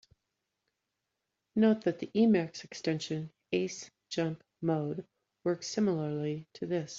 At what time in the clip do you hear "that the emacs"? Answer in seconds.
1.83-2.63